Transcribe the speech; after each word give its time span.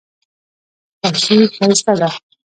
خوښي 0.99 1.37
ښایسته 1.55 1.93
ده. 1.99 2.09